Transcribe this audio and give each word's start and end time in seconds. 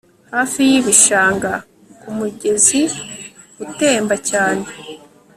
Hafi 0.33 0.59
yibishanga 0.69 1.51
ku 2.01 2.07
mugeziutemba 2.17 4.15
cyane 4.29 4.65